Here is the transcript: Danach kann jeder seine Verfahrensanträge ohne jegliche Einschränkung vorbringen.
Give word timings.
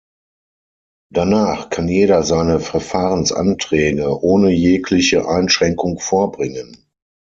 Danach 1.13 1.69
kann 1.69 1.87
jeder 1.87 2.23
seine 2.23 2.59
Verfahrensanträge 2.59 4.19
ohne 4.23 4.49
jegliche 4.49 5.27
Einschränkung 5.29 5.99
vorbringen. 5.99 6.87